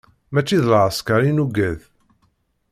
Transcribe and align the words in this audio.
Mačči 0.33 0.57
d 0.63 0.65
lɛesker 0.71 1.21
i 1.29 1.31
nugad. 1.31 1.79